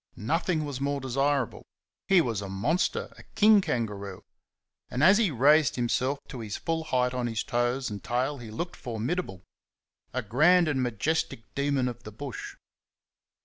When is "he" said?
2.07-2.21, 5.19-5.29, 8.39-8.49